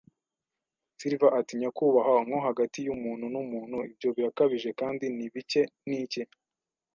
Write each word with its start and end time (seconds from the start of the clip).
Silver 0.99 1.31
ati: 1.39 1.53
"Nyakubahwa, 1.59 2.19
nko 2.27 2.39
hagati 2.47 2.77
y'umuntu 2.87 3.25
n'umuntu, 3.33 3.77
ibyo 3.91 4.09
birakabije 4.15 4.69
kandi 4.79 5.05
ni 5.15 5.27
bike. 5.33 5.61
Niki 5.89 6.21